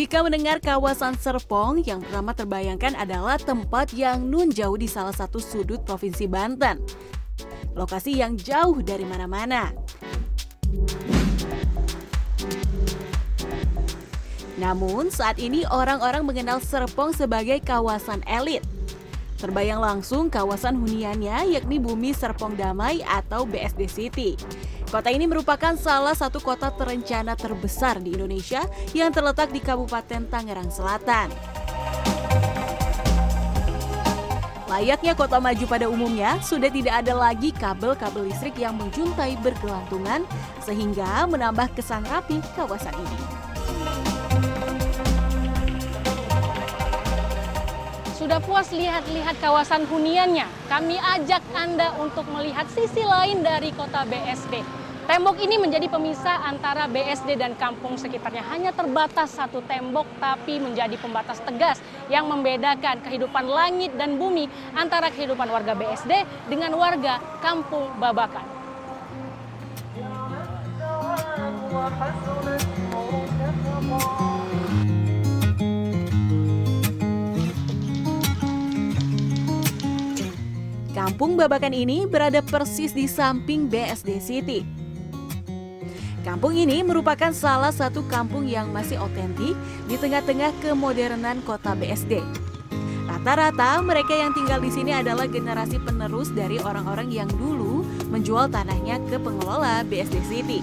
jika 0.00 0.24
mendengar 0.24 0.64
kawasan 0.64 1.12
Serpong, 1.20 1.84
yang 1.84 2.00
pertama 2.00 2.32
terbayangkan 2.32 2.96
adalah 2.96 3.36
tempat 3.36 3.92
yang 3.92 4.24
nun 4.24 4.48
jauh 4.48 4.80
di 4.80 4.88
salah 4.88 5.12
satu 5.12 5.36
sudut 5.36 5.84
Provinsi 5.84 6.24
Banten. 6.24 6.80
Lokasi 7.76 8.16
yang 8.16 8.32
jauh 8.40 8.80
dari 8.80 9.04
mana-mana. 9.04 9.68
Namun, 14.56 15.12
saat 15.12 15.36
ini 15.36 15.68
orang-orang 15.68 16.24
mengenal 16.24 16.64
Serpong 16.64 17.12
sebagai 17.12 17.60
kawasan 17.60 18.24
elit. 18.24 18.64
Terbayang 19.40 19.80
langsung 19.80 20.28
kawasan 20.28 20.76
huniannya 20.76 21.56
yakni 21.56 21.80
Bumi 21.80 22.12
Serpong 22.12 22.60
Damai 22.60 23.00
atau 23.00 23.48
BSD 23.48 23.88
City. 23.88 24.36
Kota 24.84 25.08
ini 25.08 25.24
merupakan 25.24 25.72
salah 25.80 26.12
satu 26.12 26.44
kota 26.44 26.68
terencana 26.68 27.32
terbesar 27.40 28.04
di 28.04 28.12
Indonesia 28.12 28.60
yang 28.92 29.08
terletak 29.08 29.48
di 29.48 29.64
Kabupaten 29.64 30.28
Tangerang 30.28 30.68
Selatan. 30.68 31.32
Layaknya 34.68 35.16
kota 35.16 35.40
maju 35.40 35.64
pada 35.66 35.88
umumnya, 35.88 36.36
sudah 36.44 36.68
tidak 36.68 37.00
ada 37.00 37.16
lagi 37.16 37.48
kabel-kabel 37.50 38.28
listrik 38.28 38.60
yang 38.60 38.76
menjuntai 38.76 39.40
bergelantungan 39.40 40.22
sehingga 40.62 41.24
menambah 41.26 41.72
kesan 41.74 42.04
rapi 42.06 42.44
kawasan 42.54 42.94
ini. 42.94 43.49
Sudah 48.30 48.46
puas 48.46 48.70
lihat-lihat 48.70 49.42
kawasan 49.42 49.90
huniannya? 49.90 50.46
Kami 50.70 51.02
ajak 51.02 51.42
Anda 51.50 51.90
untuk 51.98 52.30
melihat 52.30 52.62
sisi 52.70 53.02
lain 53.02 53.42
dari 53.42 53.74
kota 53.74 54.06
BSD. 54.06 54.62
Tembok 55.10 55.34
ini 55.42 55.58
menjadi 55.58 55.90
pemisah 55.90 56.46
antara 56.46 56.86
BSD 56.86 57.34
dan 57.34 57.58
kampung 57.58 57.98
sekitarnya. 57.98 58.46
Hanya 58.46 58.70
terbatas 58.70 59.34
satu 59.34 59.66
tembok 59.66 60.06
tapi 60.22 60.62
menjadi 60.62 60.94
pembatas 61.02 61.42
tegas 61.42 61.82
yang 62.06 62.30
membedakan 62.30 63.02
kehidupan 63.02 63.50
langit 63.50 63.98
dan 63.98 64.14
bumi 64.14 64.46
antara 64.78 65.10
kehidupan 65.10 65.50
warga 65.50 65.74
BSD 65.74 66.22
dengan 66.46 66.70
warga 66.78 67.18
kampung 67.42 67.90
Babakan. 67.98 68.46
Kampung 81.10 81.34
Babakan 81.34 81.74
ini 81.74 82.06
berada 82.06 82.38
persis 82.38 82.94
di 82.94 83.10
samping 83.10 83.66
BSD 83.66 84.22
City. 84.22 84.62
Kampung 86.22 86.54
ini 86.54 86.86
merupakan 86.86 87.34
salah 87.34 87.74
satu 87.74 88.06
kampung 88.06 88.46
yang 88.46 88.70
masih 88.70 88.94
otentik 89.02 89.58
di 89.90 89.98
tengah-tengah 89.98 90.54
kemodernan 90.62 91.42
kota 91.42 91.74
BSD. 91.74 92.22
Rata-rata 93.10 93.82
mereka 93.82 94.14
yang 94.14 94.30
tinggal 94.38 94.62
di 94.62 94.70
sini 94.70 94.94
adalah 94.94 95.26
generasi 95.26 95.82
penerus 95.82 96.30
dari 96.30 96.62
orang-orang 96.62 97.10
yang 97.10 97.26
dulu 97.26 97.82
menjual 98.14 98.46
tanahnya 98.46 99.02
ke 99.10 99.18
pengelola 99.18 99.82
BSD 99.90 100.14
City. 100.30 100.62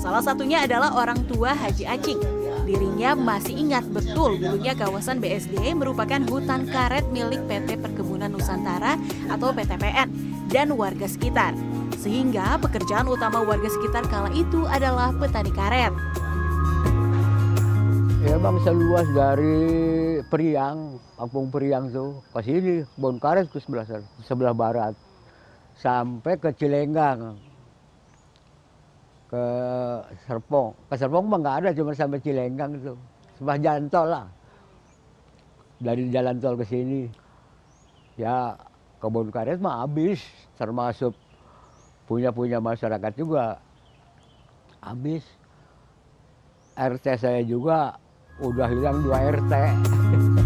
Salah 0.00 0.24
satunya 0.24 0.64
adalah 0.64 0.96
orang 0.96 1.28
tua 1.28 1.52
Haji 1.52 1.84
Acing. 1.84 2.37
Dirinya 2.68 3.16
masih 3.16 3.56
ingat 3.64 3.88
betul 3.88 4.36
dulunya 4.36 4.76
kawasan 4.76 5.24
BSD 5.24 5.72
merupakan 5.72 6.20
hutan 6.28 6.68
karet 6.68 7.08
milik 7.08 7.40
PT 7.48 7.80
Perkebunan 7.80 8.28
Nusantara 8.28 9.00
atau 9.32 9.56
PTPN 9.56 10.12
dan 10.52 10.76
warga 10.76 11.08
sekitar. 11.08 11.56
Sehingga 11.96 12.60
pekerjaan 12.60 13.08
utama 13.08 13.40
warga 13.40 13.72
sekitar 13.72 14.04
kala 14.12 14.28
itu 14.36 14.68
adalah 14.68 15.16
petani 15.16 15.48
karet. 15.48 15.96
Ya 18.20 18.36
bang 18.36 18.60
seluas 18.60 19.08
dari 19.16 19.56
Periang, 20.28 21.00
kampung 21.16 21.48
Periang 21.48 21.88
tuh 21.88 22.20
ke 22.36 22.44
sini, 22.44 22.84
Bon 23.00 23.16
Karet 23.16 23.48
ke 23.48 23.64
sebelah 23.64 23.88
sebelah 24.28 24.52
barat, 24.52 24.92
sampai 25.80 26.36
ke 26.36 26.52
Cilenggang, 26.52 27.40
ke 29.28 29.44
Serpong. 30.24 30.72
Ke 30.88 30.94
Serpong 30.96 31.28
mah 31.28 31.38
nggak 31.38 31.56
ada, 31.64 31.70
cuma 31.76 31.92
sampai 31.92 32.18
Cilenggang 32.24 32.80
itu, 32.80 32.96
sebelah 33.36 33.58
jalan 33.60 33.84
tol 33.92 34.08
lah. 34.08 34.26
Dari 35.78 36.10
jalan 36.10 36.36
tol 36.42 36.58
ke 36.58 36.64
sini, 36.66 37.06
ya 38.18 38.56
kebun 38.98 39.30
karet 39.30 39.62
mah 39.62 39.86
habis, 39.86 40.24
termasuk 40.58 41.14
punya-punya 42.08 42.58
masyarakat 42.58 43.12
juga 43.14 43.60
habis. 44.82 45.22
RT 46.78 47.06
saya 47.18 47.42
juga 47.42 47.98
udah 48.38 48.66
hilang 48.70 49.02
dua 49.02 49.18
RT. 49.34 49.52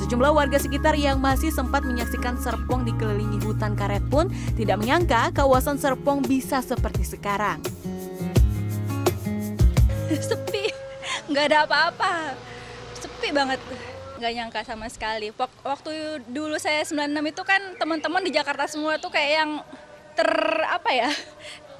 Sejumlah 0.00 0.32
warga 0.32 0.56
sekitar 0.56 0.96
yang 0.96 1.20
masih 1.20 1.52
sempat 1.52 1.84
menyaksikan 1.84 2.40
Serpong 2.40 2.88
dikelilingi 2.88 3.36
hutan 3.44 3.76
karet 3.76 4.00
pun 4.08 4.32
tidak 4.56 4.80
menyangka 4.80 5.28
kawasan 5.36 5.76
Serpong 5.76 6.24
bisa 6.24 6.64
seperti 6.64 7.04
sekarang. 7.04 7.60
Sepi, 10.08 10.72
nggak 11.28 11.44
ada 11.52 11.68
apa-apa. 11.68 12.32
Sepi 12.96 13.28
banget 13.28 13.60
nggak 14.16 14.32
nyangka 14.40 14.60
sama 14.64 14.88
sekali. 14.88 15.36
Waktu 15.36 16.24
dulu 16.32 16.56
saya 16.56 16.80
96 16.80 17.20
itu 17.36 17.42
kan 17.44 17.60
teman-teman 17.76 18.24
di 18.24 18.32
Jakarta 18.32 18.64
semua 18.72 18.96
tuh 18.96 19.12
kayak 19.12 19.32
yang 19.44 19.50
ter 20.16 20.32
apa 20.64 20.90
ya 20.96 21.12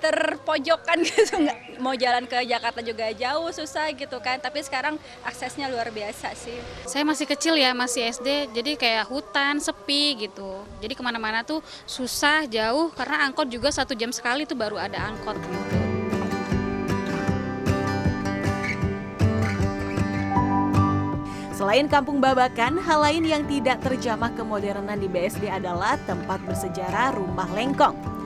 terpojokan 0.00 0.98
gitu. 1.06 1.36
Nggak 1.44 1.58
mau 1.78 1.94
jalan 1.94 2.24
ke 2.24 2.40
Jakarta 2.48 2.80
juga 2.80 3.12
jauh 3.12 3.48
susah 3.52 3.92
gitu 3.92 4.16
kan. 4.18 4.40
Tapi 4.40 4.64
sekarang 4.64 4.96
aksesnya 5.22 5.68
luar 5.68 5.92
biasa 5.92 6.32
sih. 6.34 6.56
Saya 6.88 7.04
masih 7.04 7.28
kecil 7.28 7.54
ya 7.60 7.76
masih 7.76 8.08
SD 8.08 8.56
jadi 8.56 8.74
kayak 8.80 9.04
hutan 9.12 9.60
sepi 9.60 10.26
gitu. 10.26 10.64
Jadi 10.80 10.96
ke 10.96 11.02
mana-mana 11.04 11.44
tuh 11.44 11.60
susah 11.84 12.48
jauh 12.48 12.88
karena 12.96 13.28
angkot 13.28 13.46
juga 13.52 13.68
satu 13.68 13.92
jam 13.92 14.10
sekali 14.10 14.48
tuh 14.48 14.56
baru 14.56 14.80
ada 14.80 14.98
angkot 15.12 15.36
gitu. 15.36 15.90
Selain 21.60 21.84
Kampung 21.92 22.24
Babakan, 22.24 22.80
hal 22.80 23.04
lain 23.04 23.28
yang 23.28 23.44
tidak 23.44 23.84
terjamah 23.84 24.32
kemodernan 24.32 24.96
di 24.96 25.12
BSD 25.12 25.44
adalah 25.52 26.00
tempat 26.08 26.40
bersejarah 26.48 27.12
Rumah 27.12 27.52
Lengkong. 27.52 28.19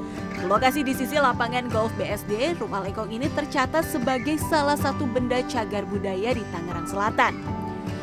Lokasi 0.45 0.85
di 0.85 0.93
sisi 0.93 1.17
lapangan 1.17 1.73
golf 1.73 1.89
BSD, 1.97 2.61
rumah 2.61 2.85
lengkong 2.85 3.09
ini 3.09 3.33
tercatat 3.33 3.81
sebagai 3.89 4.37
salah 4.53 4.77
satu 4.77 5.09
benda 5.09 5.41
cagar 5.49 5.89
budaya 5.89 6.37
di 6.37 6.45
Tangerang 6.53 6.85
Selatan. 6.85 7.33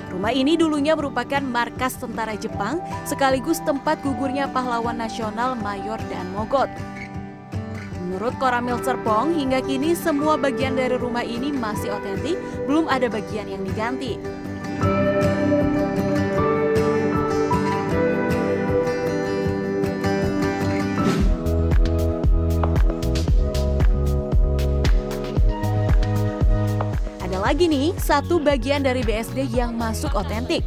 Rumah 0.09 0.33
ini 0.33 0.57
dulunya 0.57 0.97
merupakan 0.97 1.39
markas 1.39 2.01
tentara 2.01 2.33
Jepang 2.33 2.81
sekaligus 3.05 3.61
tempat 3.61 4.01
gugurnya 4.01 4.49
pahlawan 4.49 4.97
nasional 4.97 5.53
Mayor 5.53 6.01
Dan 6.09 6.33
Mogot. 6.33 6.67
Menurut 8.09 8.33
Koramil 8.41 8.81
Serpong, 8.81 9.37
hingga 9.37 9.61
kini 9.61 9.93
semua 9.93 10.33
bagian 10.33 10.73
dari 10.73 10.97
rumah 10.97 11.23
ini 11.23 11.53
masih 11.53 11.93
otentik, 11.93 12.41
belum 12.65 12.89
ada 12.89 13.05
bagian 13.05 13.53
yang 13.53 13.61
diganti. 13.61 14.17
Lagi 27.51 27.67
nih 27.67 27.91
satu 27.99 28.39
bagian 28.39 28.79
dari 28.79 29.03
BSD 29.03 29.51
yang 29.51 29.75
masuk 29.75 30.15
otentik. 30.15 30.63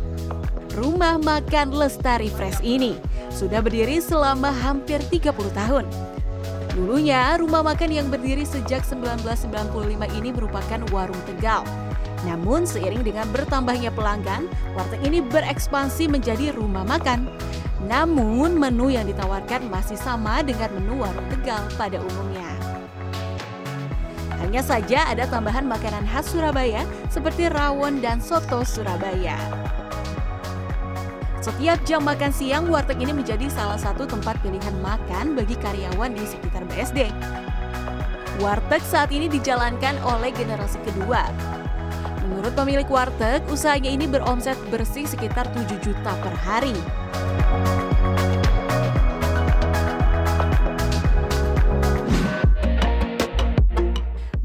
Rumah 0.77 1.17
Makan 1.17 1.73
Lestari 1.73 2.29
Fresh 2.29 2.61
ini 2.61 3.01
sudah 3.33 3.65
berdiri 3.65 4.05
selama 4.05 4.53
hampir 4.53 5.01
30 5.09 5.33
tahun. 5.57 5.89
Dulunya, 6.77 7.41
rumah 7.41 7.65
makan 7.65 7.89
yang 7.89 8.13
berdiri 8.13 8.45
sejak 8.45 8.85
1995 8.85 10.13
ini 10.13 10.29
merupakan 10.29 10.85
warung 10.93 11.17
Tegal. 11.25 11.65
Namun 12.29 12.69
seiring 12.69 13.01
dengan 13.01 13.33
bertambahnya 13.33 13.89
pelanggan, 13.89 14.45
warteg 14.77 15.01
ini 15.09 15.25
berekspansi 15.25 16.05
menjadi 16.13 16.53
rumah 16.53 16.85
makan. 16.85 17.33
Namun 17.89 18.61
menu 18.61 18.93
yang 18.93 19.09
ditawarkan 19.09 19.73
masih 19.73 19.97
sama 19.97 20.45
dengan 20.45 20.69
menu 20.77 21.01
warung 21.01 21.33
Tegal 21.33 21.65
pada 21.81 21.97
umumnya. 21.97 22.54
Hanya 24.45 24.61
saja 24.61 25.09
ada 25.09 25.25
tambahan 25.25 25.65
makanan 25.65 26.05
khas 26.05 26.29
Surabaya 26.29 26.85
seperti 27.09 27.49
rawon 27.49 28.05
dan 28.05 28.21
soto 28.21 28.61
Surabaya. 28.61 29.41
Setiap 31.41 31.81
jam 31.89 32.05
makan 32.05 32.29
siang, 32.29 32.69
warteg 32.69 33.01
ini 33.01 33.17
menjadi 33.17 33.49
salah 33.49 33.81
satu 33.81 34.05
tempat 34.05 34.37
pilihan 34.45 34.77
makan 34.85 35.33
bagi 35.33 35.57
karyawan 35.57 36.13
di 36.13 36.29
sekitar 36.29 36.61
BSD. 36.69 37.09
Warteg 38.45 38.85
saat 38.85 39.09
ini 39.17 39.33
dijalankan 39.33 39.97
oleh 40.05 40.29
generasi 40.37 40.77
kedua. 40.85 41.25
Menurut 42.29 42.53
pemilik 42.53 42.89
warteg, 42.93 43.41
usahanya 43.49 43.97
ini 43.97 44.05
beromset 44.05 44.61
bersih 44.69 45.09
sekitar 45.09 45.49
7 45.57 45.73
juta 45.81 46.13
per 46.21 46.37
hari. 46.37 46.77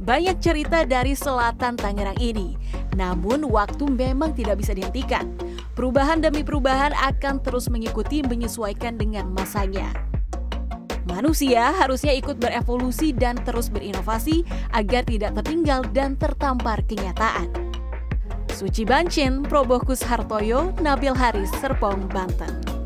Banyak 0.09 0.41
cerita 0.41 0.89
dari 0.89 1.13
selatan 1.13 1.77
Tangerang 1.77 2.17
ini, 2.17 2.57
namun 2.97 3.45
waktu 3.45 3.85
memang 3.85 4.33
tidak 4.33 4.57
bisa 4.57 4.73
dihentikan. 4.73 5.37
Perubahan 5.77 6.17
demi 6.17 6.41
perubahan 6.41 6.97
akan 6.97 7.37
terus 7.45 7.69
mengikuti 7.69 8.25
menyesuaikan 8.25 8.97
dengan 8.97 9.29
masanya. 9.29 9.93
Manusia 11.05 11.69
harusnya 11.77 12.09
ikut 12.17 12.41
berevolusi 12.41 13.13
dan 13.13 13.37
terus 13.45 13.69
berinovasi 13.69 14.41
agar 14.73 15.05
tidak 15.05 15.37
tertinggal 15.45 15.85
dan 15.93 16.17
tertampar 16.17 16.81
kenyataan. 16.89 17.53
Suci 18.49 18.89
Bancin, 18.89 19.45
Probokus 19.45 20.01
Hartoyo, 20.01 20.73
Nabil 20.81 21.13
Haris, 21.13 21.53
Serpong, 21.61 22.09
Banten. 22.09 22.78